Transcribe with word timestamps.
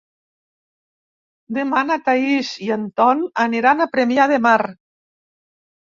Demà 1.57 1.83
na 1.89 1.99
Thaís 2.09 2.51
i 2.69 2.71
en 2.79 2.87
Ton 3.01 3.21
aniran 3.47 3.85
a 3.87 3.91
Premià 3.95 4.29
de 4.33 4.41
Mar. 4.47 4.59